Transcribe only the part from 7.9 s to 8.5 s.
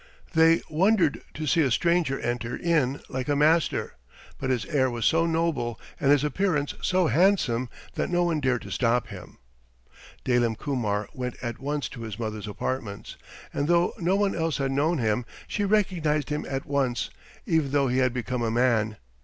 that no one